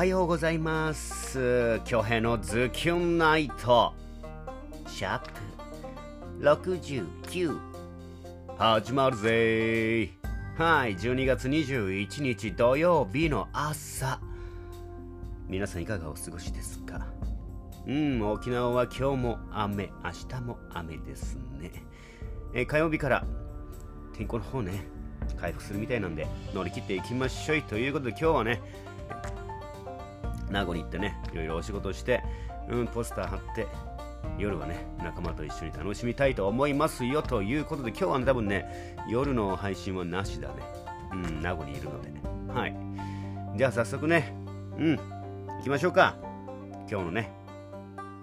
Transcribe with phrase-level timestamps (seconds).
[0.00, 1.78] はようございます。
[1.84, 3.92] 京平のズキュンナイト。
[4.86, 7.58] シャープ69
[8.56, 10.08] 始まるぜ。
[10.56, 14.18] はい12月21日土曜日の朝。
[15.46, 17.06] 皆さんいかがお過ごしですか？
[17.86, 19.90] うん沖縄は今日も雨。
[20.02, 21.72] 明日も雨ですね。
[22.54, 23.26] え火曜日から
[24.14, 24.82] 天候の方ね
[25.38, 28.62] 回復するみたいなんで乗り切っていきましょうということで今日はね
[30.50, 32.22] 名護に行ってねいろいろお仕事して、
[32.68, 33.66] うん、ポスター貼って
[34.38, 40.54] 夜はね仲間と一緒に楽しみたいと思いますよということで今日はね多分ね夜の配信はなしだね。
[41.12, 42.22] うん名護にいるのでね。
[42.48, 42.76] はい。
[43.56, 44.34] じゃあ早速ね
[44.78, 46.16] うん行きましょうか。
[46.88, 47.32] 今日のね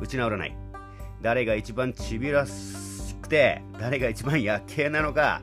[0.00, 0.56] うち直らない。
[1.22, 5.42] 誰が一番ちびらしくて誰が一番夜景なのか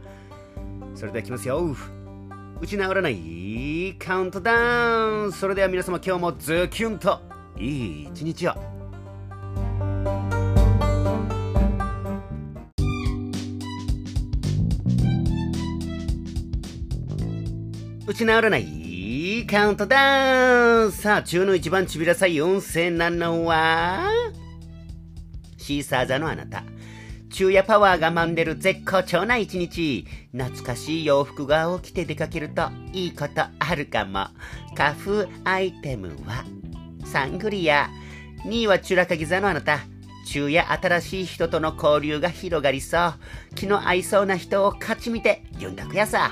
[0.96, 1.76] それではいきますよ。
[2.62, 4.54] うちないカウントダ
[5.06, 5.32] ウン。
[5.34, 7.20] それでは皆様今日もズキュンと
[7.58, 8.54] いい一日を。
[18.08, 20.92] うちないカウントダウン。
[20.92, 24.10] さあ中の一番ちびらさい運勢なのは？
[25.58, 26.64] シーサー座のあなた。
[27.34, 30.06] 昼夜パワーが満出る絶好調な一日。
[30.38, 34.28] 懐かしい洋服が起きて出かけるといいことあるかも。
[34.78, 36.46] 花粉アイテムは、
[37.04, 37.90] サングリア。
[38.46, 39.80] 2位はチュラカギ座のあなた。
[40.28, 43.14] 昼夜新しい人との交流が広がりそう。
[43.56, 46.32] 気の合いそうな人を勝ち見て、ユンタクやさ。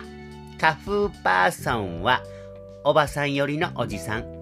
[0.59, 2.21] 花粉パーソンは、
[2.83, 4.40] おばさんよりのおじさん。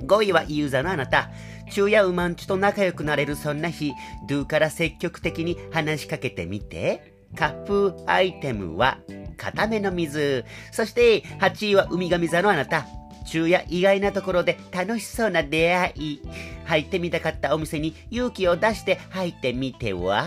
[0.00, 1.30] 5位はユーザーのあなた。
[1.68, 3.92] 昼夜ウマンチと仲良くなれるそんな日、
[4.28, 7.14] ドゥから積極的に話しかけてみて。
[7.36, 8.98] カップアイテムは、
[9.36, 10.44] 固めの水。
[10.70, 12.86] そして、8位はウミガミ座のあなた。
[13.26, 16.20] 昼夜意外なところで楽しそうな出会い。
[16.64, 20.26] 入ってみたかったお店に勇気を出して入ってみては？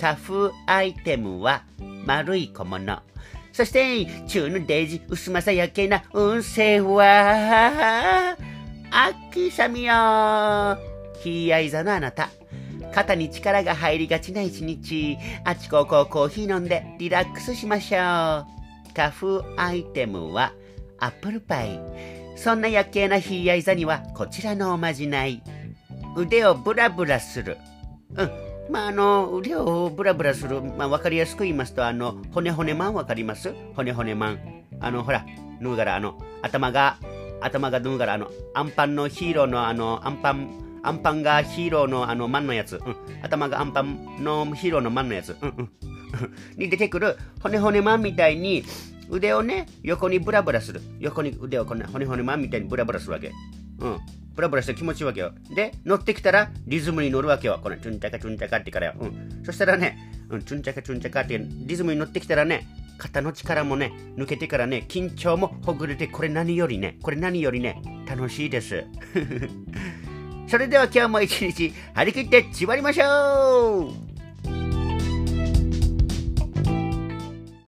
[0.00, 1.64] カフアイテムは
[2.04, 3.02] 丸い小物。
[3.52, 8.36] そして、中のデージ薄まさやけな運勢は、
[8.90, 10.78] あっくしゃみよ
[11.22, 12.30] ひやい座のあなた。
[12.94, 15.18] 肩に力が入りがちな一日。
[15.44, 18.00] あちここコーヒー飲んでリラックスしましょう。
[18.94, 20.52] 花粉アイテムは
[20.98, 21.80] アップルパイ。
[22.36, 25.42] そんな夜景なひやい座にはこちらのおまじない。
[26.16, 27.58] 腕をブラブラする。
[28.14, 28.30] うん。
[28.70, 30.60] まあ、あの、腕をブラブラする。
[30.60, 33.54] まあ、わかりやすく言いますと、あの、骨骨マンわかります？
[33.74, 34.64] 骨骨マン。
[34.80, 35.24] あの、ほら、
[35.60, 36.98] ぬうがら、あの、頭が
[37.40, 42.76] 頭が脱ぐから、あの、アンパンのヒーローのあの、アンパン、アンパンがヒーローのあの、マンのやつ。
[42.76, 42.96] うん。
[43.22, 45.36] 頭がアンパンのヒーローのマンのやつ。
[45.40, 45.70] うんうん。
[46.56, 48.64] に出てくる骨骨マンみたいに
[49.10, 50.80] 腕をね、横にブラブラする。
[51.00, 53.32] 横に腕をこんな骨骨マンみたいにブラブラするわけ。
[53.80, 53.98] うん。
[54.34, 55.32] ブラブラして気持ちいいわけよ。
[55.54, 57.58] で、乗ってきたらリズムに乗るわけよ。
[57.62, 58.94] このチュンチャカチュンチャカってからよ。
[59.00, 59.44] うん。
[59.44, 59.98] そしたらね、
[60.30, 62.66] うん、チュンチャカチュンチャカってリズムに乗ってきたらね、
[62.98, 68.84] 肩の力もね、抜けてからね、緊張もほぐれて、これ何よりね、これ何よりね、楽しいです。
[70.48, 74.07] それでは今日も一日張り切って縛りましょう